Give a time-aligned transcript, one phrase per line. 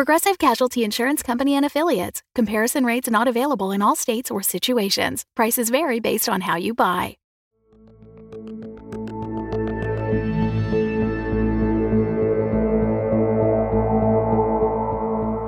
[0.00, 2.22] Progressive Casualty Insurance Company and Affiliates.
[2.34, 5.26] Comparison rates not available in all states or situations.
[5.36, 7.18] Prices vary based on how you buy.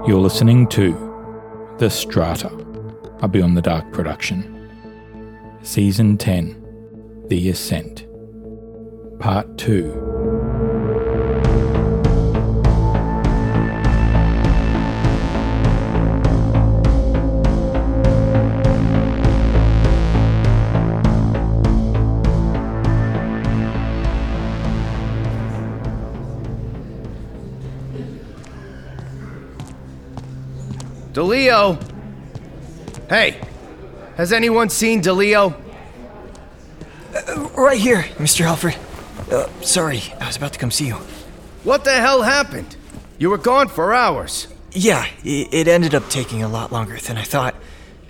[0.06, 2.50] You're listening to The Strata,
[3.22, 4.68] a Beyond the Dark production.
[5.62, 8.06] Season 10 The Ascent.
[9.18, 10.11] Part 2.
[31.22, 31.78] DeLeo!
[33.08, 33.40] Hey,
[34.16, 35.54] has anyone seen DeLeo?
[37.56, 38.44] Right here, Mr.
[38.44, 38.74] Halford.
[39.30, 40.94] Uh, sorry, I was about to come see you.
[41.62, 42.74] What the hell happened?
[43.18, 44.48] You were gone for hours.
[44.72, 47.54] Yeah, it ended up taking a lot longer than I thought.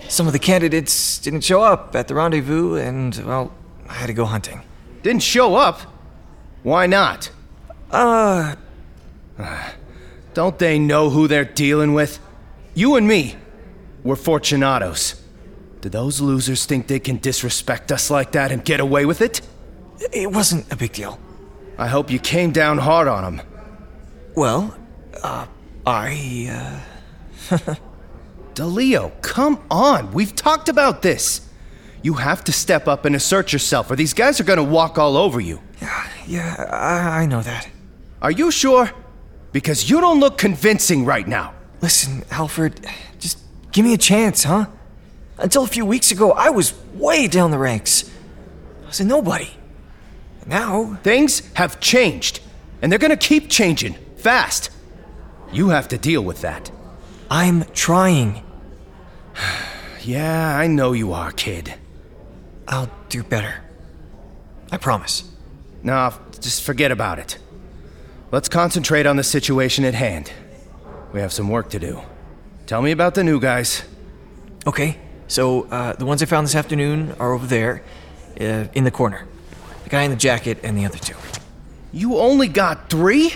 [0.09, 3.53] Some of the candidates didn't show up at the rendezvous, and, well,
[3.91, 4.63] I had to go hunting.
[5.03, 5.83] Didn't show up?
[6.63, 7.31] Why not?
[7.91, 8.55] Uh,
[10.35, 12.19] Don't they know who they're dealing with?
[12.75, 13.37] You and me,
[14.03, 15.21] we're Fortunatos.
[15.81, 19.41] Do those losers think they can disrespect us like that and get away with it?
[20.13, 21.19] it wasn't a big deal.
[21.79, 23.47] I hope you came down hard on them.
[24.35, 24.77] Well,
[25.23, 25.47] uh,
[25.87, 26.83] I,
[27.51, 27.75] uh,
[28.55, 30.13] DeLeo, come on.
[30.13, 31.49] We've talked about this.
[32.03, 35.17] You have to step up and assert yourself, or these guys are gonna walk all
[35.17, 35.61] over you.
[36.27, 37.69] yeah, I, I know that.
[38.21, 38.91] Are you sure?
[39.53, 41.55] Because you don't look convincing right now.
[41.83, 42.87] Listen, Halford,
[43.19, 43.39] just
[43.73, 44.67] give me a chance, huh?
[45.37, 48.09] Until a few weeks ago, I was way down the ranks.
[48.85, 49.51] I was a nobody.
[50.47, 52.41] Now, Things have changed,
[52.81, 54.71] and they're gonna keep changing fast.
[55.53, 56.71] You have to deal with that.
[57.31, 58.43] I'm trying.
[60.05, 61.75] Yeah, I know you are, kid.
[62.67, 63.63] I'll do better.
[64.73, 65.23] I promise.
[65.85, 67.39] No, just forget about it.
[68.33, 70.33] Let's concentrate on the situation at hand.
[71.13, 72.01] We have some work to do.
[72.67, 73.85] Tell me about the new guys.
[74.67, 77.83] Okay, so uh, the ones I found this afternoon are over there,
[78.41, 79.27] uh, in the corner.
[79.85, 81.17] The guy in the jacket and the other two.
[81.93, 83.35] You only got three?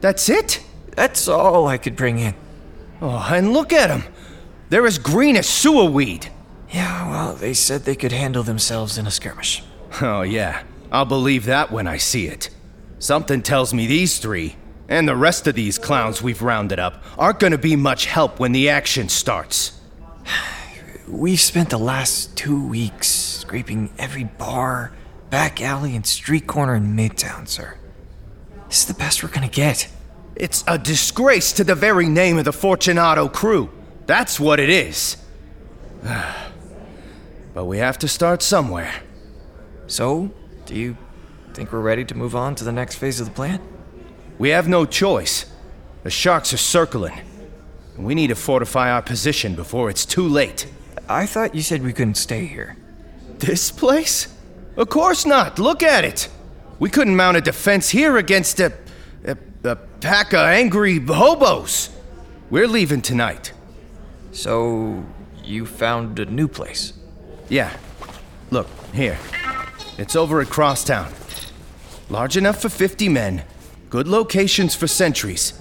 [0.00, 0.62] That's it?
[0.96, 2.34] That's all I could bring in.
[3.00, 4.04] Oh, and look at them.
[4.68, 6.30] They're as green as sewer weed.
[6.70, 9.62] Yeah, well, they said they could handle themselves in a skirmish.
[10.00, 10.62] Oh, yeah.
[10.90, 12.48] I'll believe that when I see it.
[12.98, 14.56] Something tells me these three,
[14.92, 18.52] and the rest of these clowns we've rounded up, aren't gonna be much help when
[18.52, 19.80] the action starts.
[21.08, 24.92] We've spent the last two weeks scraping every bar,
[25.30, 27.76] back alley, and street corner in Midtown, sir.
[28.68, 29.88] This is the best we're gonna get.
[30.36, 33.70] It's a disgrace to the very name of the Fortunato crew.
[34.06, 35.16] That's what it is.
[37.54, 38.92] but we have to start somewhere.
[39.86, 40.30] So,
[40.66, 40.96] do you
[41.54, 43.60] think we're ready to move on to the next phase of the plan?
[44.42, 45.46] We have no choice.
[46.02, 47.16] The sharks are circling.
[47.94, 50.66] and We need to fortify our position before it's too late.
[51.08, 52.76] I thought you said we couldn't stay here.
[53.38, 54.36] This place?
[54.76, 55.60] Of course not.
[55.60, 56.28] Look at it.
[56.80, 58.72] We couldn't mount a defense here against a,
[59.24, 61.90] a, a pack of angry hobos.
[62.50, 63.52] We're leaving tonight.
[64.32, 65.04] So,
[65.44, 66.94] you found a new place?
[67.48, 67.70] Yeah.
[68.50, 69.20] Look, here.
[69.98, 71.12] It's over at Crosstown.
[72.10, 73.44] Large enough for 50 men.
[73.92, 75.52] Good locations for sentries.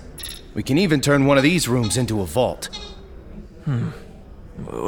[0.53, 2.69] We can even turn one of these rooms into a vault.
[3.65, 3.89] Hmm.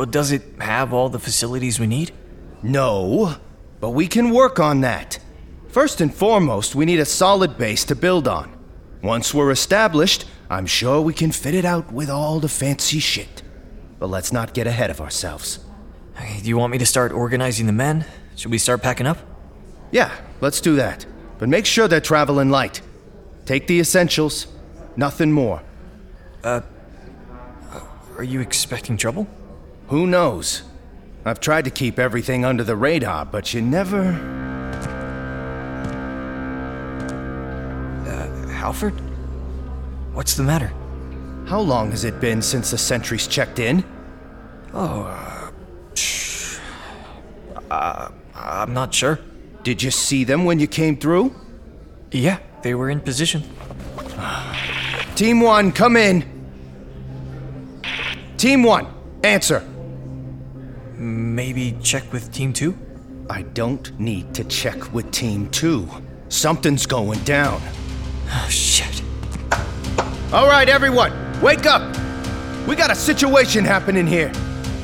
[0.09, 2.13] Does it have all the facilities we need?
[2.61, 3.35] No,
[3.81, 5.19] but we can work on that.
[5.67, 8.57] First and foremost, we need a solid base to build on.
[9.01, 13.43] Once we're established, I'm sure we can fit it out with all the fancy shit.
[13.99, 15.59] But let's not get ahead of ourselves.
[16.15, 18.05] Okay, Do you want me to start organizing the men?
[18.37, 19.17] Should we start packing up?
[19.91, 21.05] Yeah, let's do that.
[21.39, 22.79] But make sure they're traveling light.
[23.45, 24.47] Take the essentials,
[24.95, 25.61] nothing more.
[26.43, 26.61] Uh,
[28.17, 29.27] are you expecting trouble?
[29.87, 30.63] Who knows?
[31.25, 34.33] I've tried to keep everything under the radar, but you never.
[38.63, 38.93] Halford?
[40.13, 40.71] What's the matter?
[41.47, 43.83] How long has it been since the sentries checked in?
[44.73, 45.51] Oh, uh,
[47.69, 49.19] Uh, I'm not sure.
[49.63, 51.35] Did you see them when you came through?
[52.11, 53.43] Yeah, they were in position.
[55.15, 56.25] Team 1, come in.
[58.37, 58.87] Team 1,
[59.23, 59.63] answer.
[60.95, 62.75] Maybe check with Team 2?
[63.29, 65.87] I don't need to check with Team 2.
[66.29, 67.61] Something's going down.
[68.29, 69.03] Oh, shit.
[70.31, 71.11] All right, everyone,
[71.41, 71.95] wake up!
[72.67, 74.31] We got a situation happening here.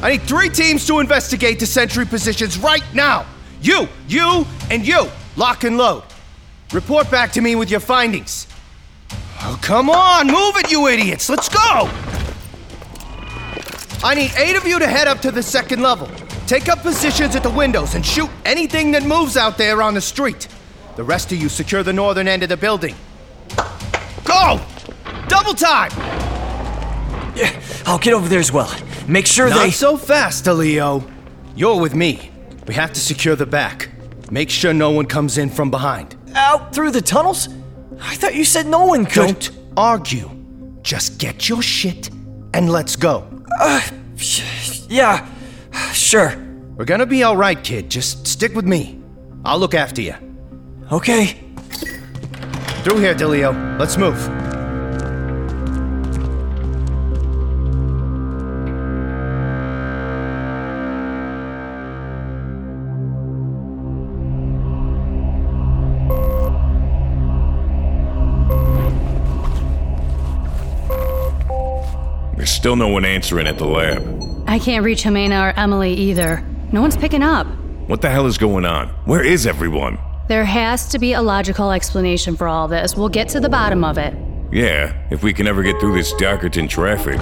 [0.01, 3.25] I need three teams to investigate the sentry positions right now.
[3.61, 5.07] You, you, and you.
[5.35, 6.03] Lock and load.
[6.73, 8.47] Report back to me with your findings.
[9.41, 11.29] Oh, come on, move it, you idiots.
[11.29, 11.89] Let's go!
[14.03, 16.07] I need eight of you to head up to the second level.
[16.45, 20.01] Take up positions at the windows and shoot anything that moves out there on the
[20.01, 20.47] street.
[20.95, 22.95] The rest of you secure the northern end of the building.
[24.23, 24.61] Go!
[25.27, 25.91] Double time!
[27.35, 28.73] Yeah, I'll get over there as well.
[29.07, 29.71] Make sure Not they.
[29.71, 31.03] so fast, Leo.
[31.55, 32.31] You're with me.
[32.67, 33.89] We have to secure the back.
[34.29, 36.15] Make sure no one comes in from behind.
[36.49, 37.47] Out through the tunnels?
[38.01, 39.27] I thought you said no one could.
[39.27, 40.31] Don't argue.
[40.81, 42.09] Just get your shit
[42.55, 43.29] and let's go.
[43.59, 43.79] Uh,
[44.87, 45.29] yeah,
[45.93, 46.33] sure.
[46.75, 47.91] We're gonna be alright, kid.
[47.91, 48.99] Just stick with me.
[49.45, 50.15] I'll look after you.
[50.91, 51.37] Okay.
[52.83, 53.77] Through here, DeLeo.
[53.77, 54.38] Let's move.
[72.69, 74.43] Still no one answering at the lab.
[74.47, 76.45] I can't reach Jimena or Emily either.
[76.71, 77.47] No one's picking up.
[77.87, 78.89] What the hell is going on?
[79.05, 79.97] Where is everyone?
[80.27, 82.95] There has to be a logical explanation for all this.
[82.95, 84.13] We'll get to the bottom of it.
[84.51, 87.17] Yeah, if we can ever get through this Dockerton traffic.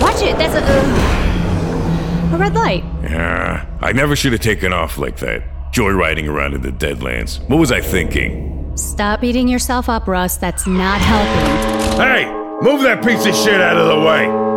[0.00, 0.38] Watch it!
[0.38, 0.62] That's a.
[0.64, 2.84] Uh, a red light.
[3.02, 5.42] Yeah, I never should have taken off like that.
[5.72, 7.40] Joyriding around in the Deadlands.
[7.48, 8.76] What was I thinking?
[8.76, 10.40] Stop beating yourself up, Rust.
[10.40, 11.98] That's not helping.
[11.98, 12.32] Hey!
[12.62, 14.51] Move that piece of shit out of the way!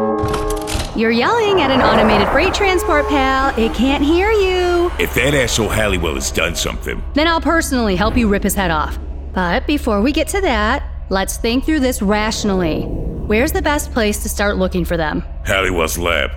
[0.96, 3.54] You're yelling at an automated freight transport, pal.
[3.60, 4.90] It can't hear you.
[4.98, 8.72] If that asshole Halliwell has done something, Then I'll personally help you rip his head
[8.72, 8.98] off.
[9.34, 12.84] But before we get to that, let's think through this rationally.
[12.84, 15.22] Where's the best place to start looking for them?
[15.46, 16.32] Halliwell's lab.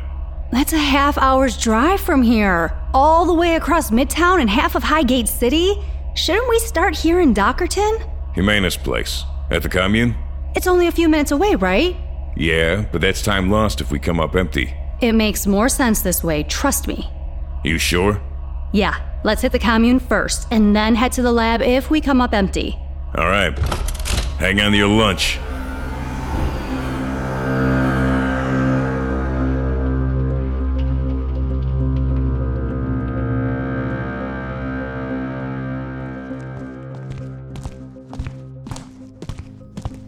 [0.50, 4.82] That's a half hour's drive from here, all the way across Midtown and half of
[4.82, 5.80] Highgate City.
[6.16, 8.10] Shouldn't we start here in Dockerton?
[8.34, 9.22] Jimena's place.
[9.52, 10.16] At the commune?
[10.56, 11.94] It's only a few minutes away, right?
[12.38, 14.72] Yeah, but that's time lost if we come up empty.
[15.00, 17.10] It makes more sense this way, trust me.
[17.64, 18.22] You sure?
[18.72, 22.20] Yeah, let's hit the commune first, and then head to the lab if we come
[22.20, 22.78] up empty.
[23.16, 23.58] Alright.
[24.38, 25.38] Hang on to your lunch.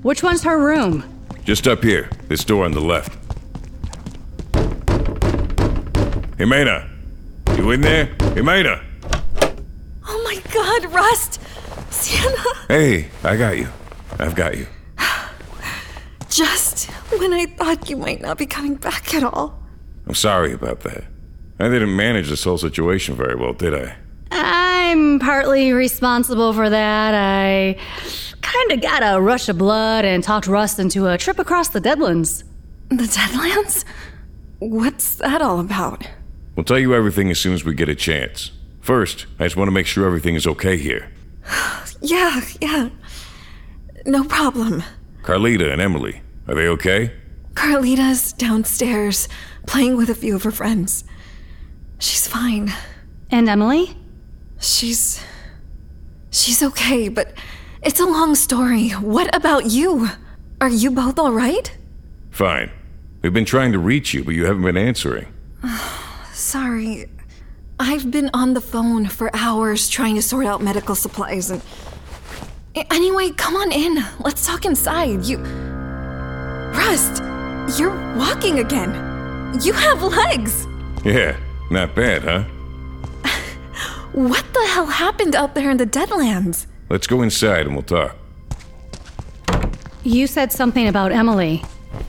[0.03, 1.05] Which one's her room?
[1.45, 3.13] Just up here, this door on the left.
[6.39, 6.89] Jimena!
[7.57, 8.07] You in there?
[8.37, 8.81] Jimena!
[10.07, 11.41] Oh my god, Rust!
[11.91, 12.37] Sienna!
[12.69, 13.67] Hey, I got you.
[14.21, 14.69] I've got you.
[16.29, 16.89] Just
[17.19, 19.61] when I thought you might not be coming back at all.
[20.07, 21.03] I'm sorry about that.
[21.59, 23.97] I didn't manage this whole situation very well, did I?
[24.31, 27.13] I'm partly responsible for that.
[27.13, 27.77] I
[28.53, 32.45] kinda got a rush of blood and talked Rust into a trip across the Deadlands.
[32.89, 33.85] The Deadlands?
[34.59, 36.07] What's that all about?
[36.57, 38.51] We'll tell you everything as soon as we get a chance.
[38.81, 41.11] First, I just want to make sure everything is okay here.
[42.03, 42.89] Yeah, yeah.
[44.07, 44.83] No problem.
[45.23, 47.13] Carlita and Emily, are they okay?
[47.53, 49.29] Carlita's downstairs
[49.67, 51.05] playing with a few of her friends.
[51.99, 52.73] She's fine.
[53.31, 53.95] And Emily?
[54.61, 55.23] She's.
[56.31, 57.35] She's okay, but
[57.83, 58.91] it's a long story.
[58.91, 60.09] What about you?
[60.61, 61.77] Are you both alright?
[62.31, 62.71] Fine.
[63.23, 65.27] We've been trying to reach you, but you haven't been answering.
[66.33, 67.07] Sorry.
[67.79, 71.63] I've been on the phone for hours trying to sort out medical supplies and.
[72.91, 74.05] Anyway, come on in.
[74.21, 75.25] Let's talk inside.
[75.25, 75.39] You.
[76.73, 77.23] Rust,
[77.79, 78.91] you're walking again.
[79.63, 80.67] You have legs.
[81.05, 81.37] Yeah,
[81.71, 82.45] not bad, huh?
[84.13, 86.67] What the hell happened out there in the Deadlands?
[86.91, 88.17] Let's go inside and we'll talk.
[90.03, 91.63] You said something about Emily.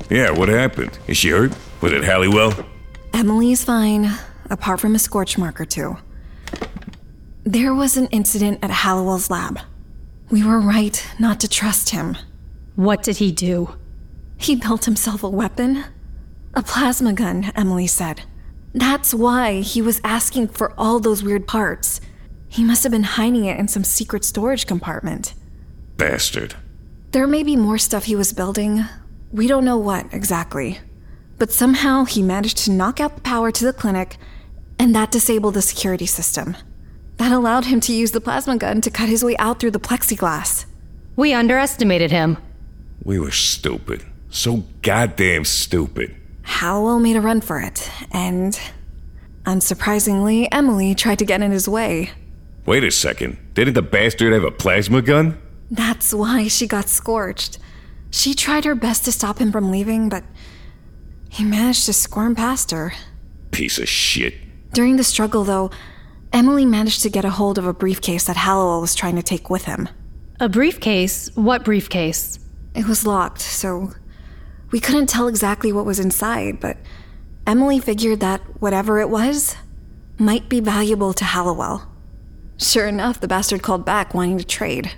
[0.10, 0.98] Yeah, what happened?
[1.08, 1.54] Is she hurt?
[1.82, 2.66] Was it Halliwell?
[3.14, 4.12] Emily's fine,
[4.50, 5.98] apart from a scorch mark or two.
[7.44, 9.60] There was an incident at Halliwell's lab.
[10.32, 12.18] We were right not to trust him.
[12.76, 13.76] What did he do?
[14.38, 15.84] He built himself a weapon.
[16.56, 18.24] A plasma gun, Emily said.
[18.74, 22.02] That's why he was asking for all those weird parts.
[22.52, 25.34] He must have been hiding it in some secret storage compartment.
[25.96, 26.56] Bastard.
[27.12, 28.84] There may be more stuff he was building.
[29.32, 30.80] We don't know what exactly.
[31.38, 34.18] But somehow he managed to knock out the power to the clinic,
[34.78, 36.58] and that disabled the security system.
[37.16, 39.80] That allowed him to use the plasma gun to cut his way out through the
[39.80, 40.66] plexiglass.
[41.16, 42.38] We underestimated him.
[43.06, 44.04] We were stupid.
[44.30, 46.14] So goddamn stupid.
[46.42, 48.60] Howell made a run for it, and
[49.46, 52.12] unsurprisingly, Emily tried to get in his way.
[52.66, 53.38] Wait a second.
[53.54, 55.40] Didn't the bastard have a plasma gun?
[55.70, 57.58] That's why she got scorched.
[58.12, 60.24] She tried her best to stop him from leaving, but
[61.30, 62.94] he managed to squirm past her.
[63.52, 64.36] Piece of shit.
[64.74, 65.72] During the struggle, though,
[66.34, 69.50] Emily managed to get a hold of a briefcase that Hallowell was trying to take
[69.50, 69.90] with him.
[70.40, 71.30] A briefcase?
[71.36, 72.40] What briefcase?
[72.76, 73.92] It was locked, so
[74.72, 76.78] we couldn't tell exactly what was inside, but
[77.46, 79.56] Emily figured that whatever it was
[80.18, 81.91] might be valuable to Hallowell.
[82.62, 84.92] Sure enough, the bastard called back wanting to trade.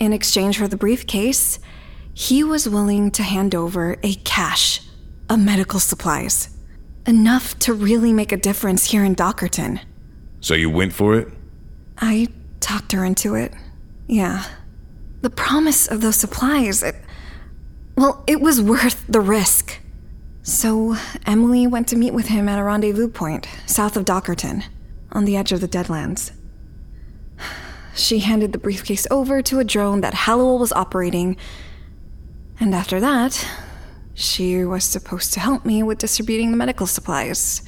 [0.00, 1.60] In exchange for the briefcase,
[2.12, 4.82] he was willing to hand over a cache
[5.30, 6.50] of medical supplies.
[7.06, 9.80] Enough to really make a difference here in Dockerton.
[10.40, 11.28] So you went for it?
[11.98, 12.26] I
[12.58, 13.54] talked her into it.
[14.08, 14.44] Yeah.
[15.20, 16.96] The promise of those supplies, it.
[17.96, 19.78] Well, it was worth the risk.
[20.42, 24.64] So, Emily went to meet with him at a rendezvous point south of Dockerton,
[25.12, 26.32] on the edge of the Deadlands.
[27.96, 31.36] She handed the briefcase over to a drone that Hallowell was operating,
[32.60, 33.46] and after that,
[34.14, 37.62] she was supposed to help me with distributing the medical supplies.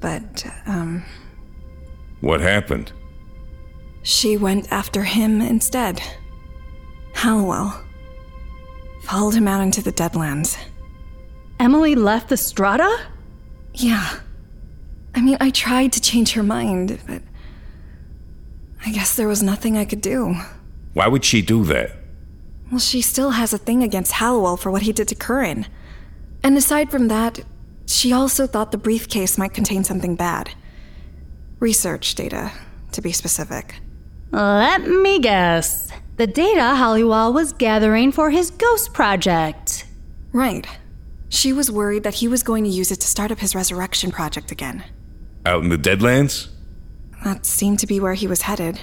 [0.00, 1.04] But, um,
[2.20, 2.92] What happened?
[4.02, 6.00] she went after him instead.
[7.14, 7.72] Hallowell.
[9.02, 10.56] Followed him out into the Deadlands.
[11.60, 12.90] Emily left the strata?
[13.74, 14.08] Yeah.
[15.14, 17.22] I mean, I tried to change her mind, but
[18.84, 20.34] I guess there was nothing I could do.
[20.94, 21.92] Why would she do that?
[22.70, 25.66] Well, she still has a thing against Hallowell for what he did to Curran.
[26.42, 27.40] And aside from that,
[27.86, 30.50] she also thought the briefcase might contain something bad.
[31.58, 32.52] Research data,
[32.92, 33.76] to be specific.
[34.30, 35.90] Let me guess.
[36.16, 39.86] The data Halliwell was gathering for his ghost project.
[40.32, 40.66] Right.
[41.30, 44.10] She was worried that he was going to use it to start up his resurrection
[44.10, 44.84] project again.
[45.46, 46.48] Out in the Deadlands?
[47.24, 48.80] That seemed to be where he was headed.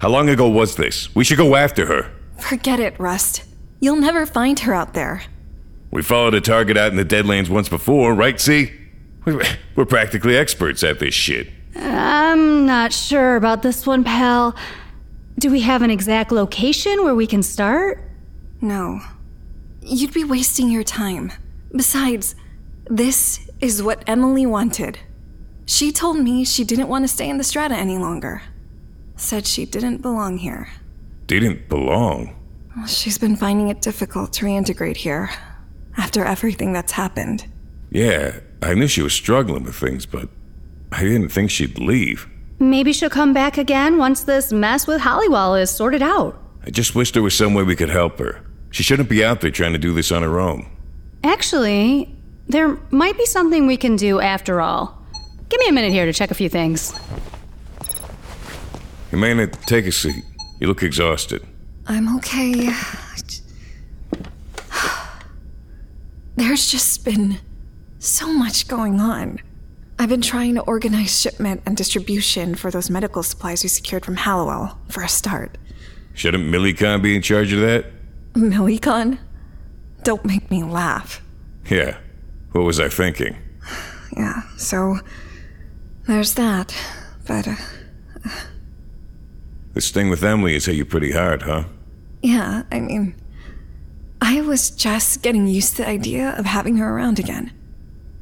[0.00, 1.14] How long ago was this?
[1.14, 2.10] We should go after her.
[2.40, 3.44] Forget it, Rust.
[3.80, 5.22] You'll never find her out there.
[5.90, 8.72] We followed a target out in the Deadlands once before, right, see?
[9.24, 9.42] We're
[9.76, 11.48] we're practically experts at this shit.
[11.76, 14.56] I'm not sure about this one, pal.
[15.38, 18.02] Do we have an exact location where we can start?
[18.60, 19.00] No.
[19.80, 21.32] You'd be wasting your time.
[21.74, 22.34] Besides,
[22.88, 24.98] this is what Emily wanted.
[25.66, 28.42] She told me she didn't want to stay in the strata any longer.
[29.16, 30.68] Said she didn't belong here.
[31.26, 32.36] Didn't belong.
[32.86, 35.30] She's been finding it difficult to reintegrate here
[35.96, 37.46] after everything that's happened.
[37.90, 40.28] Yeah, I knew she was struggling with things, but
[40.90, 42.28] I didn't think she'd leave.
[42.58, 46.40] Maybe she'll come back again once this mess with Halliwell is sorted out.
[46.64, 48.40] I just wish there was some way we could help her.
[48.70, 50.70] She shouldn't be out there trying to do this on her own.
[51.24, 52.16] Actually,
[52.48, 55.01] there might be something we can do after all.
[55.52, 56.98] Give me a minute here to check a few things.
[59.12, 60.24] Amanda, take a seat.
[60.60, 61.46] You look exhausted.
[61.86, 62.70] I'm okay.
[66.36, 67.36] There's just been
[67.98, 69.40] so much going on.
[69.98, 74.16] I've been trying to organize shipment and distribution for those medical supplies we secured from
[74.16, 75.58] Hallowell, for a start.
[76.14, 77.92] Shouldn't Millicon be in charge of that?
[78.32, 79.18] Millicon?
[80.02, 81.20] Don't make me laugh.
[81.68, 81.98] Yeah.
[82.52, 83.36] What was I thinking?
[84.14, 84.98] Yeah, so
[86.06, 86.74] there's that.
[87.26, 87.54] But, uh,
[89.74, 91.64] This thing with Emily has hit you pretty hard, huh?
[92.22, 93.14] yeah, I mean,
[94.20, 97.52] I was just getting used to the idea of having her around again.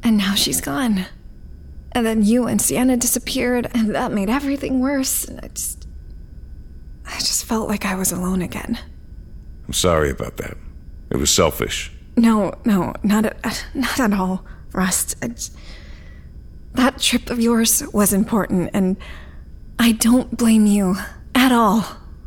[0.02, 1.04] And now she's gone.
[1.92, 5.24] And then you and Sienna disappeared, and that made everything worse.
[5.24, 5.86] And I just.
[7.04, 8.78] I just felt like I was alone again.
[9.66, 10.56] I'm sorry about that.
[11.10, 11.90] It was selfish.
[12.16, 15.16] No, no, not at, not at all, Rust.
[15.20, 15.54] I just-
[16.74, 18.96] that trip of yours was important, and
[19.78, 20.96] I don't blame you
[21.34, 21.84] at all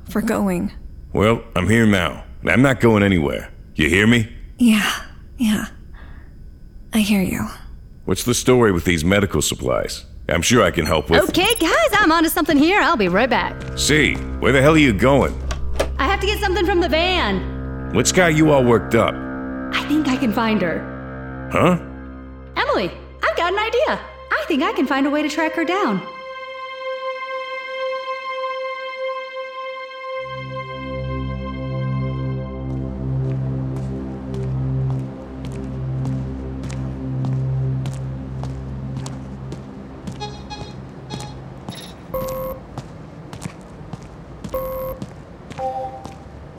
[0.09, 0.71] for going.
[1.13, 3.51] Well, I'm here now, and I'm not going anywhere.
[3.75, 4.31] You hear me?
[4.57, 4.91] Yeah,
[5.37, 5.67] yeah.
[6.93, 7.47] I hear you.
[8.05, 10.05] What's the story with these medical supplies?
[10.29, 11.29] I'm sure I can help with.
[11.29, 12.79] Okay, guys, I'm onto something here.
[12.81, 13.77] I'll be right back.
[13.77, 15.33] See, where the hell are you going?
[15.97, 17.93] I have to get something from the van.
[17.93, 19.13] What's got you all worked up?
[19.73, 21.49] I think I can find her.
[21.51, 21.77] Huh?
[22.55, 22.91] Emily,
[23.23, 23.99] I've got an idea.
[24.43, 26.05] I think I can find a way to track her down.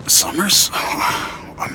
[0.06, 0.70] Summers?
[1.58, 1.74] Um,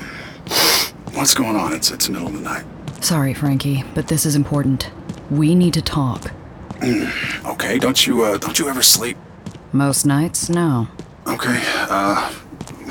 [1.12, 1.72] what's going on?
[1.72, 2.64] It's it's the middle of the night.
[3.00, 4.90] Sorry, Frankie, but this is important.
[5.30, 6.32] We need to talk.
[7.44, 9.16] Okay, don't you uh, don't you ever sleep?
[9.72, 10.88] Most nights, no.
[11.26, 11.60] Okay.
[11.88, 12.30] Uh,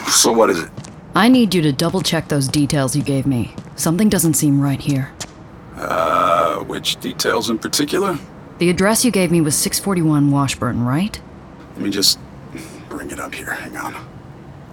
[0.09, 0.69] so what is it?
[1.15, 3.53] I need you to double check those details you gave me.
[3.75, 5.11] Something doesn't seem right here.
[5.75, 8.17] Uh, which details in particular?
[8.59, 11.19] The address you gave me was 641 Washburn, right?
[11.73, 12.19] Let me just
[12.89, 13.53] bring it up here.
[13.53, 13.95] Hang on.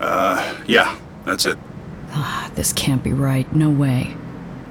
[0.00, 1.58] Uh, yeah, that's it.
[2.10, 3.50] Ah, this can't be right.
[3.54, 4.14] No way.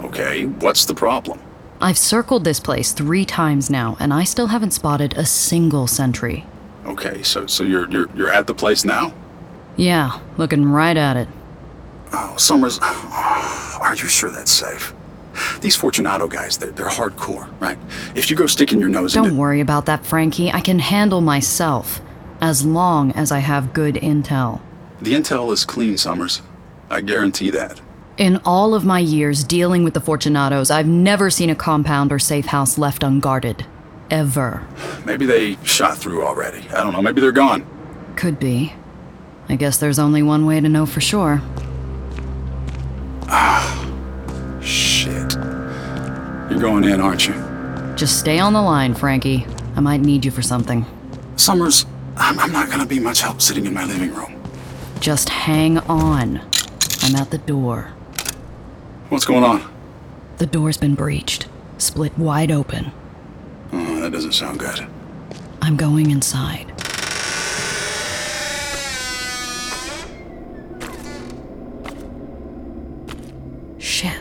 [0.02, 1.40] Okay, what's the problem?
[1.82, 6.46] I've circled this place three times now, and I still haven't spotted a single sentry.
[6.86, 9.14] Okay, so so you're you're you're at the place now?
[9.76, 11.28] Yeah, looking right at it.
[12.14, 14.94] Oh, Summers, are you sure that's safe?
[15.60, 17.78] These Fortunato guys, they're, they're hardcore, right?
[18.16, 19.42] If you go sticking your nose in- Don't into...
[19.42, 20.50] worry about that, Frankie.
[20.52, 22.02] I can handle myself.
[22.40, 24.62] As long as I have good intel.
[25.02, 26.42] The intel is clean, Summers.
[26.90, 27.82] I guarantee that.
[28.18, 32.20] In all of my years dealing with the Fortunatos, I've never seen a compound or
[32.20, 33.66] safe house left unguarded.
[34.10, 34.66] Ever.
[35.04, 36.66] Maybe they shot through already.
[36.70, 37.02] I don't know.
[37.02, 37.66] Maybe they're gone.
[38.16, 38.74] Could be.
[39.50, 41.42] I guess there's only one way to know for sure.
[43.28, 43.82] Ah.
[44.62, 45.34] Shit.
[46.50, 47.34] You're going in, aren't you?
[47.98, 49.46] Just stay on the line, Frankie.
[49.76, 50.86] I might need you for something.
[51.36, 54.42] Summers, I'm, I'm not gonna be much help sitting in my living room.
[55.02, 56.40] Just hang on.
[57.02, 57.95] I'm at the door.
[59.10, 59.62] What's going on?
[60.38, 61.48] The door's been breached,
[61.78, 62.92] split wide open.
[63.72, 64.88] Oh, that doesn't sound good.
[65.62, 66.72] I'm going inside.
[73.78, 74.20] Shit.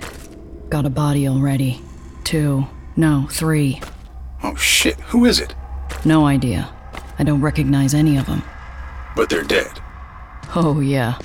[0.69, 1.81] Got a body already.
[2.25, 2.67] Two.
[2.97, 3.81] No, three.
[4.43, 5.55] Oh shit, who is it?
[6.05, 6.69] No idea.
[7.19, 8.43] I don't recognize any of them.
[9.17, 9.81] But they're dead.
[10.55, 11.19] Oh, yeah.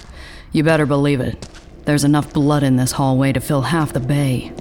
[0.51, 1.48] You better believe it.
[1.89, 4.51] There's enough blood in this hallway to fill half the bay.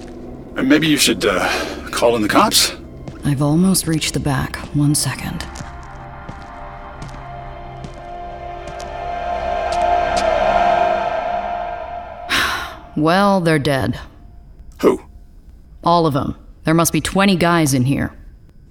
[0.55, 1.47] Maybe you should, uh,
[1.91, 2.73] call in the cops?
[3.23, 4.55] I've almost reached the back.
[4.73, 5.45] One second.
[12.97, 13.99] well, they're dead.
[14.81, 15.01] Who?
[15.83, 16.35] All of them.
[16.63, 18.11] There must be 20 guys in here.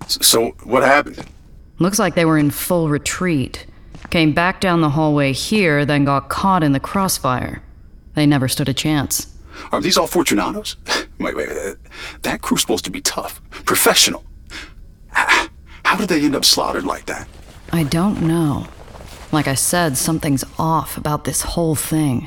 [0.03, 1.25] S- So, what happened?
[1.79, 3.66] Looks like they were in full retreat.
[4.11, 7.62] Came back down the hallway here, then got caught in the crossfire.
[8.18, 9.33] They never stood a chance.
[9.70, 10.74] Are these all Fortunatos?
[11.20, 11.76] wait, wait, wait.
[12.22, 14.24] That crew's supposed to be tough, professional.
[15.12, 17.28] How did they end up slaughtered like that?
[17.72, 18.66] I don't know.
[19.31, 22.26] Like I said, something's off about this whole thing.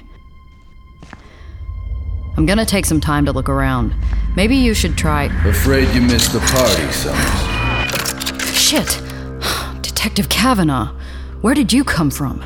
[2.38, 3.94] I'm gonna take some time to look around.
[4.38, 5.26] Maybe you should try.
[5.46, 8.56] Afraid you missed the party, Summers.
[8.56, 9.02] Shit!
[9.82, 10.96] Detective Kavanaugh,
[11.42, 12.40] where did you come from?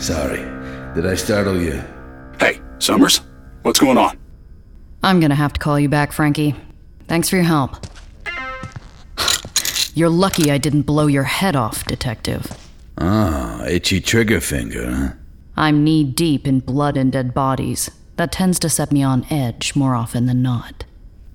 [0.00, 0.40] Sorry.
[0.96, 1.80] Did I startle you?
[2.40, 3.20] Hey, Summers,
[3.62, 4.18] what's going on?
[5.02, 6.54] I'm gonna have to call you back, Frankie.
[7.06, 7.76] Thanks for your help.
[9.94, 12.56] You're lucky I didn't blow your head off, Detective.
[12.98, 15.08] Ah, itchy trigger finger, huh?
[15.56, 17.90] I'm knee deep in blood and dead bodies.
[18.16, 20.84] That tends to set me on edge more often than not.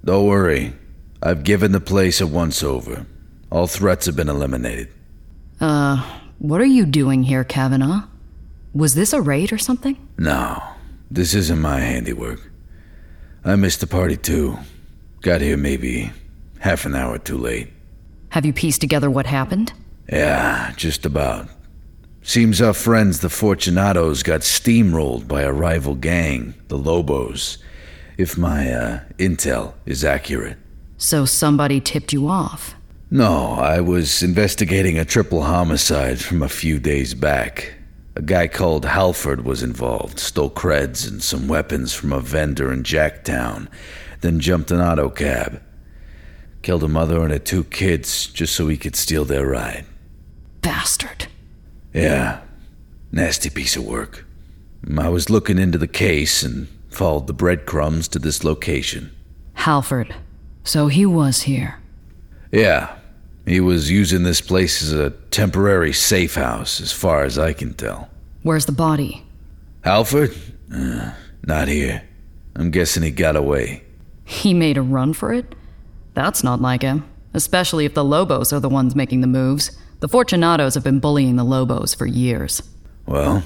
[0.03, 0.73] Don't worry.
[1.21, 3.05] I've given the place a once over.
[3.51, 4.89] All threats have been eliminated.
[5.61, 6.03] Uh,
[6.39, 8.03] what are you doing here, Kavanaugh?
[8.73, 9.97] Was this a raid or something?
[10.17, 10.61] No,
[11.11, 12.51] this isn't my handiwork.
[13.43, 14.57] I missed the party too.
[15.21, 16.11] Got here maybe
[16.59, 17.71] half an hour too late.
[18.29, 19.71] Have you pieced together what happened?
[20.09, 21.47] Yeah, just about.
[22.21, 27.59] Seems our friends, the Fortunatos, got steamrolled by a rival gang, the Lobos.
[28.17, 30.57] If my uh, intel is accurate.
[30.97, 32.75] So somebody tipped you off.
[33.11, 37.75] No, I was investigating a triple homicide from a few days back.
[38.17, 42.83] A guy called Halford was involved, stole creds and some weapons from a vendor in
[42.83, 43.67] Jacktown,
[44.21, 45.61] then jumped an auto cab.
[46.61, 49.85] Killed a mother and her two kids just so he could steal their ride.
[50.61, 51.27] Bastard.
[51.93, 52.41] Yeah,
[53.11, 54.25] nasty piece of work.
[54.97, 59.11] I was looking into the case and followed the breadcrumbs to this location.
[59.55, 60.15] Halford.
[60.63, 61.79] So he was here.
[62.51, 62.95] Yeah,
[63.45, 67.73] he was using this place as a temporary safe house, as far as I can
[67.73, 68.09] tell.
[68.43, 69.23] Where's the body?
[69.83, 70.35] Halford?
[70.73, 71.11] Uh,
[71.45, 72.03] not here.
[72.55, 73.83] I'm guessing he got away.
[74.23, 75.53] He made a run for it?
[76.13, 77.03] That's not like him.
[77.33, 79.77] especially if the Lobos are the ones making the moves.
[79.99, 82.61] The Fortunatos have been bullying the Lobos for years.
[83.05, 83.43] Well,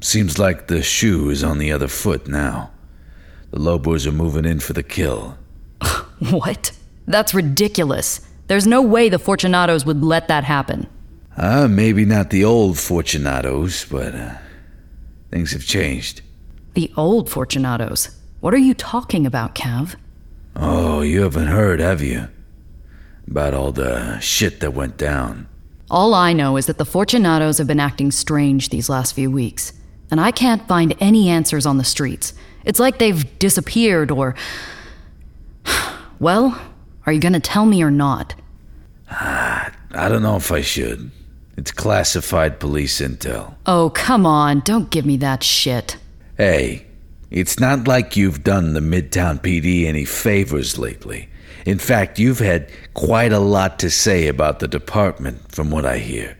[0.00, 2.70] seems like the shoe is on the other foot now.
[3.52, 5.36] The Lobos are moving in for the kill.
[6.30, 6.72] What?
[7.06, 8.20] That's ridiculous.
[8.50, 10.88] There's no way the Fortunatos would let that happen.
[11.38, 14.38] Ah, maybe not the old Fortunatos, but uh,
[15.30, 16.22] things have changed.
[16.74, 18.12] The old Fortunatos.
[18.40, 19.94] What are you talking about, Cav?
[20.56, 22.26] Oh, you haven't heard, have you?
[23.28, 25.46] About all the shit that went down.
[25.88, 29.74] All I know is that the Fortunatos have been acting strange these last few weeks,
[30.10, 32.34] and I can't find any answers on the streets.
[32.64, 34.34] It's like they've disappeared or.
[36.18, 36.60] Well,
[37.06, 38.34] are you gonna tell me or not?
[39.10, 41.10] Ah, I don't know if I should.
[41.56, 43.54] It's classified police intel.
[43.66, 45.96] Oh, come on, don't give me that shit.
[46.36, 46.86] Hey,
[47.30, 51.28] it's not like you've done the Midtown PD any favors lately.
[51.66, 55.98] In fact, you've had quite a lot to say about the department, from what I
[55.98, 56.36] hear.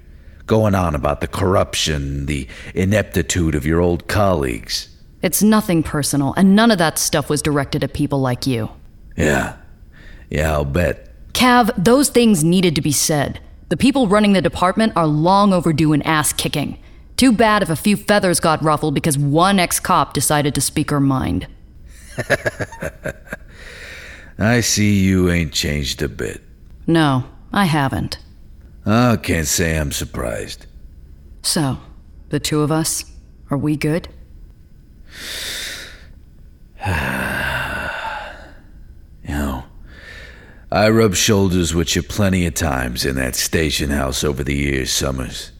[0.46, 4.88] Going on about the corruption, the ineptitude of your old colleagues.
[5.22, 8.70] It's nothing personal, and none of that stuff was directed at people like you.
[9.16, 9.56] Yeah.
[10.30, 11.08] Yeah, I'll bet.
[11.32, 13.40] Cav, those things needed to be said.
[13.68, 16.78] The people running the department are long overdue an ass kicking.
[17.16, 20.90] Too bad if a few feathers got ruffled because one ex cop decided to speak
[20.90, 21.46] her mind.
[24.38, 26.40] I see you ain't changed a bit.
[26.86, 28.18] No, I haven't.
[28.86, 30.66] I can't say I'm surprised.
[31.42, 31.78] So,
[32.30, 33.04] the two of us,
[33.50, 34.08] are we good?
[39.28, 39.64] You know,
[40.72, 44.92] I rubbed shoulders with you plenty of times in that station house over the years,
[44.92, 45.50] Summers.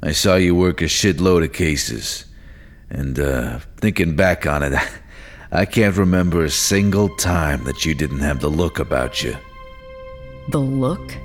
[0.00, 2.24] I saw you work a shitload of cases.
[2.88, 4.80] And, uh, thinking back on it,
[5.52, 9.36] I can't remember a single time that you didn't have the look about you.
[10.50, 11.16] The look?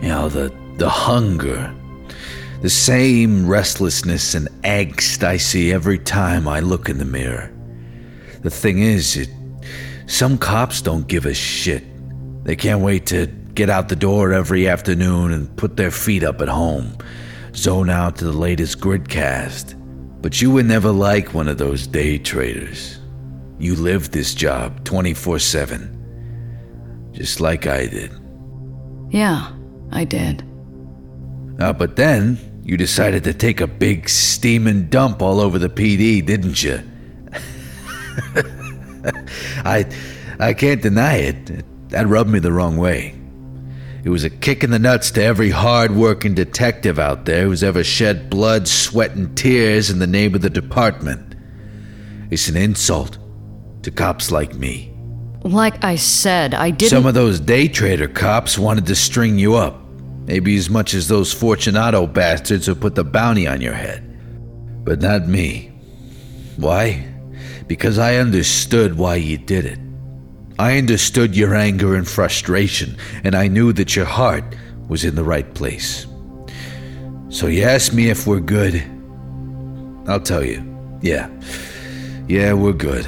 [0.00, 1.72] You know, the, the hunger.
[2.62, 7.52] The same restlessness and angst I see every time I look in the mirror.
[8.40, 9.28] The thing is, it,
[10.06, 11.84] some cops don't give a shit.
[12.44, 16.40] They can't wait to get out the door every afternoon and put their feet up
[16.40, 16.96] at home,
[17.54, 19.78] zone out to the latest gridcast.
[20.20, 22.98] But you were never like one of those day traders.
[23.58, 28.12] You lived this job 24 7, just like I did.
[29.10, 29.52] Yeah,
[29.90, 30.42] I did.
[31.60, 36.24] Uh, but then you decided to take a big steaming dump all over the PD,
[36.24, 36.80] didn't you?
[39.64, 39.84] I,
[40.40, 41.64] I can't deny it.
[41.92, 43.14] That rubbed me the wrong way.
[44.02, 47.84] It was a kick in the nuts to every hard-working detective out there who's ever
[47.84, 51.36] shed blood, sweat, and tears in the name of the department.
[52.30, 53.18] It's an insult
[53.82, 54.90] to cops like me.
[55.42, 56.90] Like I said, I didn't.
[56.90, 59.78] Some of those day trader cops wanted to string you up.
[60.24, 64.02] Maybe as much as those Fortunato bastards who put the bounty on your head.
[64.82, 65.72] But not me.
[66.56, 67.06] Why?
[67.66, 69.78] Because I understood why you did it.
[70.62, 74.44] I understood your anger and frustration, and I knew that your heart
[74.86, 76.06] was in the right place.
[77.30, 78.80] So you asked me if we're good.
[80.06, 80.62] I'll tell you.
[81.00, 81.28] Yeah.
[82.28, 83.06] Yeah, we're good.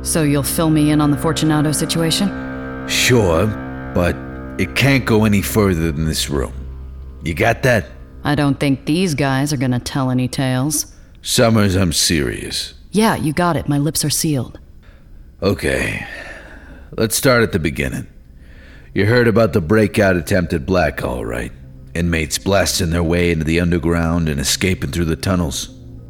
[0.00, 2.88] So you'll fill me in on the Fortunato situation?
[2.88, 3.46] Sure,
[3.94, 4.16] but
[4.58, 6.54] it can't go any further than this room.
[7.22, 7.84] You got that?
[8.24, 10.86] I don't think these guys are gonna tell any tales.
[11.20, 12.72] Summers, I'm serious.
[12.92, 13.68] Yeah, you got it.
[13.68, 14.58] My lips are sealed.
[15.42, 16.06] Okay.
[16.98, 18.06] Let's start at the beginning.
[18.94, 21.52] You heard about the breakout attempt at Blackhall, right?
[21.92, 25.68] Inmates blasting their way into the underground and escaping through the tunnels.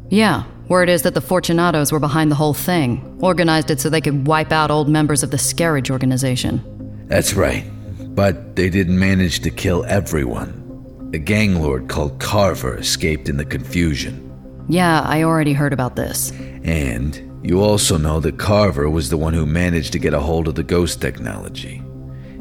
[0.09, 3.99] Yeah, word is that the Fortunatos were behind the whole thing, organized it so they
[3.99, 6.61] could wipe out old members of the Scarage organization.
[7.07, 7.65] That's right.
[8.15, 11.11] But they didn't manage to kill everyone.
[11.13, 14.23] A gang lord called Carver escaped in the confusion.
[14.69, 16.31] Yeah, I already heard about this.
[16.63, 20.47] And you also know that Carver was the one who managed to get a hold
[20.47, 21.83] of the ghost technology.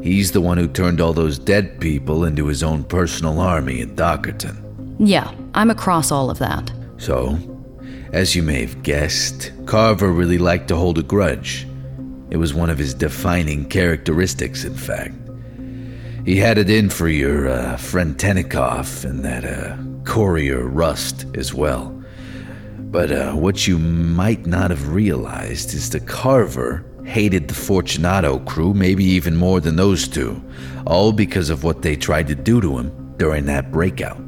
[0.02, 3.96] He's the one who turned all those dead people into his own personal army in
[3.96, 4.96] Dockerton.
[4.98, 6.72] Yeah, I'm across all of that.
[6.98, 7.38] So,
[8.12, 11.66] as you may have guessed, Carver really liked to hold a grudge.
[12.30, 15.14] It was one of his defining characteristics, in fact.
[16.24, 21.54] He had it in for your uh, friend Tenikoff and that uh, courier Rust as
[21.54, 21.92] well.
[22.78, 28.74] But uh, what you might not have realized is the Carver hated the Fortunato crew
[28.74, 30.42] maybe even more than those two,
[30.86, 34.18] all because of what they tried to do to him during that breakout.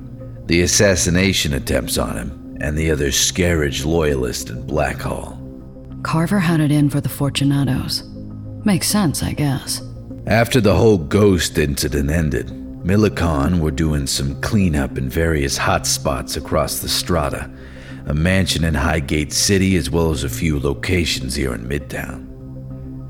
[0.46, 5.36] The assassination attempts on him, and the other Scarage loyalist in Blackhall.
[6.02, 8.04] Carver had it in for the Fortunatos.
[8.64, 9.82] Makes sense, I guess.
[10.26, 12.48] After the whole ghost incident ended,
[12.84, 17.50] Millicon were doing some cleanup in various hot spots across the strata,
[18.08, 22.26] a mansion in Highgate City, as well as a few locations here in Midtown.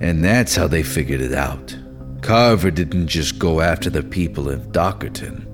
[0.00, 1.76] And that's how they figured it out.
[2.20, 5.48] Carver didn't just go after the people of Dockerton,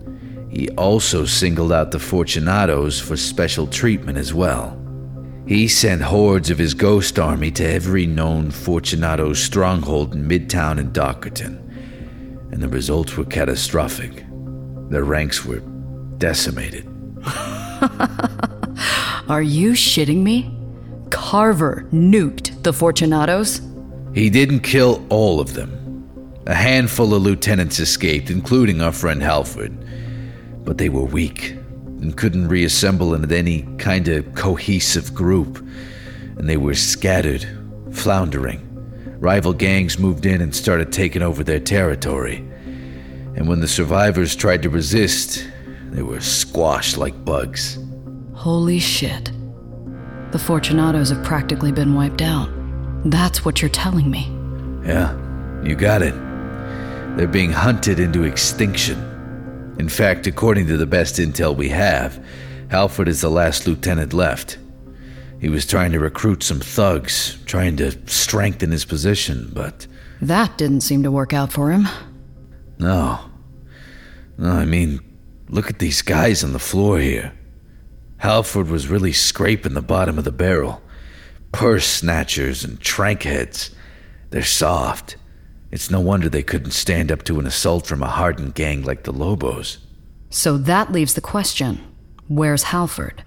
[0.55, 4.81] he also singled out the Fortunatos for special treatment as well.
[5.49, 10.95] He sent hordes of his ghost army to every known Fortunato stronghold in Midtown and
[10.95, 11.59] Dockerton,
[12.53, 14.25] and the results were catastrophic.
[14.91, 15.61] Their ranks were
[16.19, 16.89] decimated.
[19.27, 20.55] Are you shitting me?
[21.09, 23.63] Carver nuked the Fortunatos?
[24.15, 25.81] He didn't kill all of them.
[26.47, 29.73] A handful of lieutenants escaped, including our friend Halford,
[30.63, 31.53] but they were weak
[32.03, 35.57] and couldn't reassemble into any kind of cohesive group,
[36.37, 37.47] and they were scattered,
[37.93, 38.61] floundering.
[39.21, 42.47] Rival gangs moved in and started taking over their territory.
[43.37, 45.49] And when the survivors tried to resist,
[45.93, 47.79] they were squashed like bugs.
[48.45, 49.33] Holy shit.
[50.33, 52.51] The Fortunatos have practically been wiped out.
[53.07, 54.31] That's what you're telling me.
[54.87, 55.17] Yeah,
[55.65, 56.13] you got it.
[57.17, 58.99] They're being hunted into extinction.
[59.79, 62.23] In fact, according to the best intel we have,
[62.71, 64.59] Halford is the last lieutenant left.
[65.41, 69.87] He was trying to recruit some thugs, trying to strengthen his position, but.
[70.21, 71.89] That didn't seem to work out for him.
[72.79, 73.21] No.
[74.37, 75.01] No, I mean,
[75.49, 77.33] look at these guys on the floor here.
[78.25, 80.81] Halford was really scraping the bottom of the barrel.
[81.53, 83.71] Purse snatchers and trank heads.
[84.31, 85.19] They're soft.
[85.71, 89.03] It's no wonder they couldn't stand up to an assault from a hardened gang like
[89.03, 89.77] the Lobos.
[90.31, 91.81] So that leaves the question
[92.27, 93.23] where's Halford?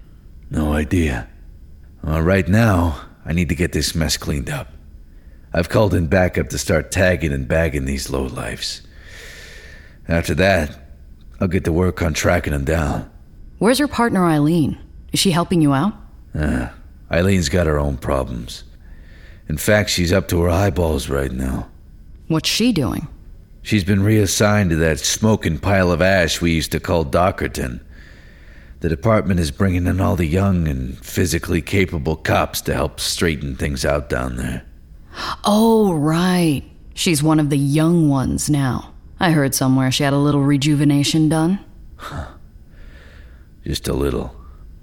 [0.50, 1.28] No idea.
[2.02, 4.72] Well, right now, I need to get this mess cleaned up.
[5.54, 8.80] I've called in backup to start tagging and bagging these lowlifes.
[10.08, 10.76] After that,
[11.40, 13.08] I'll get to work on tracking them down.
[13.58, 14.76] Where's your partner Eileen?
[15.12, 15.94] Is she helping you out?
[16.34, 16.68] Uh,
[17.10, 18.64] Eileen's got her own problems.
[19.48, 21.68] In fact, she's up to her eyeballs right now.
[22.26, 23.08] What's she doing?
[23.62, 27.80] She's been reassigned to that smoking pile of ash we used to call Dockerton.
[28.80, 33.56] The department is bringing in all the young and physically capable cops to help straighten
[33.56, 34.64] things out down there.
[35.44, 36.62] Oh, right.
[36.94, 38.94] She's one of the young ones now.
[39.18, 41.58] I heard somewhere she had a little rejuvenation done.
[43.64, 44.37] Just a little.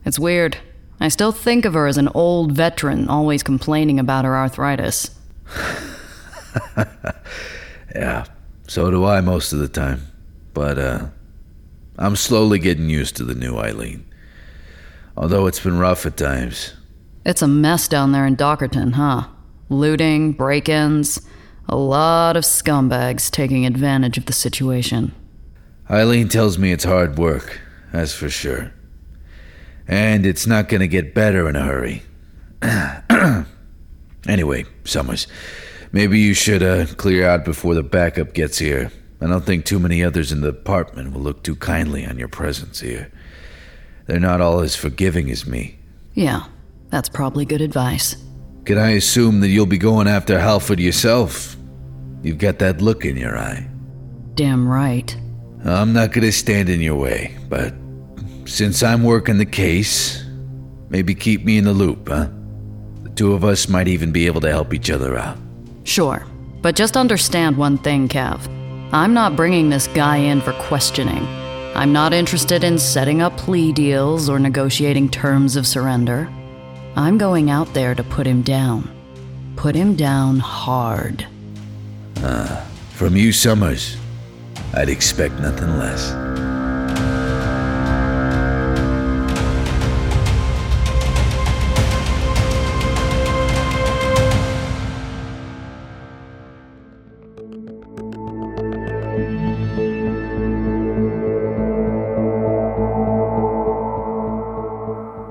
[0.05, 0.57] It's weird.
[0.99, 5.09] I still think of her as an old veteran always complaining about her arthritis.
[7.95, 8.25] yeah,
[8.67, 10.07] so do I most of the time.
[10.53, 11.07] But, uh,
[11.97, 14.05] I'm slowly getting used to the new Eileen.
[15.17, 16.73] Although it's been rough at times.
[17.25, 19.27] It's a mess down there in Dockerton, huh?
[19.69, 21.19] Looting, break ins,
[21.67, 25.13] a lot of scumbags taking advantage of the situation.
[25.89, 27.59] Eileen tells me it's hard work,
[27.91, 28.71] that's for sure.
[29.87, 32.03] And it's not gonna get better in a hurry.
[34.27, 35.27] anyway, Summers,
[35.91, 38.91] maybe you should uh, clear out before the backup gets here.
[39.21, 42.27] I don't think too many others in the apartment will look too kindly on your
[42.27, 43.11] presence here.
[44.05, 45.79] They're not all as forgiving as me.
[46.13, 46.45] Yeah,
[46.89, 48.17] that's probably good advice.
[48.65, 51.55] Can I assume that you'll be going after Halford yourself?
[52.23, 53.67] You've got that look in your eye.
[54.33, 55.15] Damn right.
[55.63, 57.73] I'm not gonna stand in your way, but
[58.45, 60.23] since I'm working the case,
[60.89, 62.29] maybe keep me in the loop, huh?
[63.03, 65.37] The two of us might even be able to help each other out.
[65.83, 66.25] Sure,
[66.61, 68.47] but just understand one thing, Cav.
[68.91, 71.25] I'm not bringing this guy in for questioning.
[71.75, 76.29] I'm not interested in setting up plea deals or negotiating terms of surrender.
[76.95, 78.89] I'm going out there to put him down.
[79.57, 81.27] Put him down hard.
[82.17, 83.97] Uh, from you, Summers,
[84.73, 86.34] I'd expect nothing less.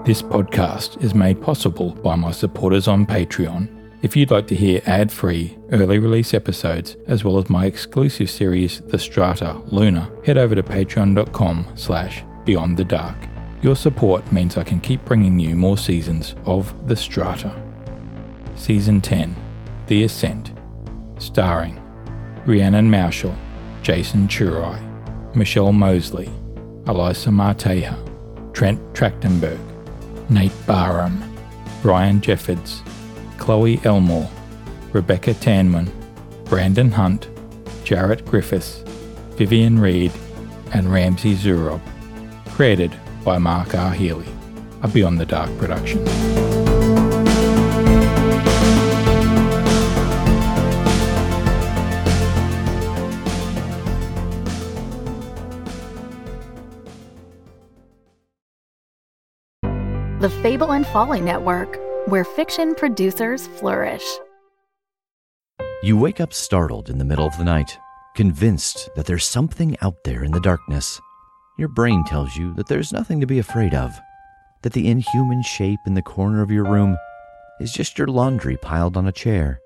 [0.04, 3.70] This podcast is made possible by my supporters on Patreon.
[4.02, 8.28] If you'd like to hear ad free, early release episodes, as well as my exclusive
[8.28, 13.16] series, The Strata Luna, head over to patreon.com slash beyond the dark.
[13.62, 17.58] Your support means I can keep bringing you more seasons of The Strata.
[18.56, 19.34] Season 10
[19.86, 20.52] The Ascent,
[21.18, 21.80] starring
[22.44, 23.34] Rhiannon Moushall,
[23.80, 24.78] Jason Churray,
[25.34, 26.28] Michelle Mosley,
[26.84, 27.96] Alyssa Marteja,
[28.52, 29.58] Trent Trachtenberg,
[30.34, 31.22] Nate Barham,
[31.80, 32.82] Brian Jeffords,
[33.38, 34.28] Chloe Elmore,
[34.92, 35.88] Rebecca Tanwen,
[36.46, 37.28] Brandon Hunt,
[37.84, 38.86] Jarret Griffis,
[39.36, 40.10] Vivian Reed,
[40.72, 41.80] and Ramzey Zourob.
[42.50, 42.92] Created
[43.24, 43.92] by Mark R.
[43.92, 44.28] Healy,
[44.82, 46.53] a Beyond the Dark production.
[60.24, 64.02] The Fable and Folly Network, where fiction producers flourish.
[65.82, 67.78] You wake up startled in the middle of the night,
[68.16, 70.98] convinced that there's something out there in the darkness.
[71.58, 73.92] Your brain tells you that there's nothing to be afraid of,
[74.62, 76.96] that the inhuman shape in the corner of your room
[77.60, 79.60] is just your laundry piled on a chair.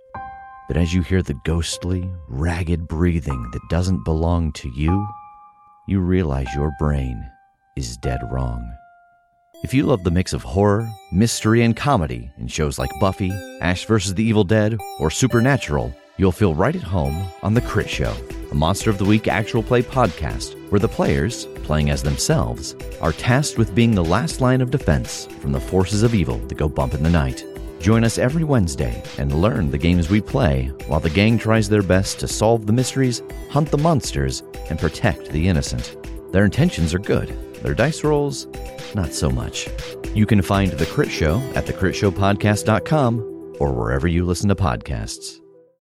[0.67, 5.07] But as you hear the ghostly, ragged breathing that doesn't belong to you,
[5.87, 7.25] you realize your brain
[7.77, 8.69] is dead wrong.
[9.61, 13.85] If you love the mix of horror, mystery, and comedy in shows like Buffy, Ash
[13.87, 14.15] vs.
[14.15, 18.15] the Evil Dead, or Supernatural, you'll feel right at home on The Crit Show,
[18.53, 23.13] a Monster of the Week actual play podcast where the players, playing as themselves, are
[23.13, 26.69] tasked with being the last line of defense from the forces of evil that go
[26.69, 27.45] bump in the night.
[27.81, 31.83] Join us every Wednesday and learn the games we play while the gang tries their
[31.83, 35.97] best to solve the mysteries, hunt the monsters, and protect the innocent.
[36.33, 38.47] Their intentions are good, their dice rolls,
[38.95, 39.69] not so much.
[40.15, 45.41] You can find The Crit Show at thecritshowpodcast.com or wherever you listen to podcasts.